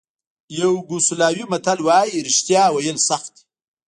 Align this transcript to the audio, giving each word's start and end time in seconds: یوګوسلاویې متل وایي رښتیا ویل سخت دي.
یوګوسلاویې 0.59 1.45
متل 1.51 1.79
وایي 1.87 2.19
رښتیا 2.27 2.63
ویل 2.69 2.97
سخت 3.09 3.31
دي. 3.37 3.43